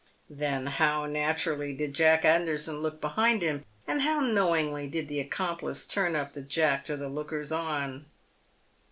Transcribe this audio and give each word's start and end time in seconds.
Then 0.31 0.65
how 0.65 1.05
naturally 1.05 1.73
did 1.75 1.93
Jack 1.93 2.25
Anderson 2.25 2.79
look 2.81 2.99
behind 2.99 3.43
him, 3.43 3.65
and 3.85 4.01
how 4.01 4.19
knowingly 4.19 4.87
did 4.87 5.07
the 5.07 5.19
accomplice 5.19 5.85
turn 5.85 6.15
up 6.15 6.33
the 6.33 6.41
jack 6.41 6.83
to 6.85 6.97
the 6.97 7.07
lookers 7.07 7.51
on. 7.51 8.07